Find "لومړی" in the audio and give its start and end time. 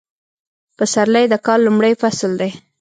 1.67-1.93